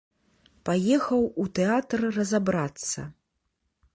Паехаў 0.69 1.21
у 1.43 1.45
тэатр 1.59 1.99
разабрацца. 2.17 2.99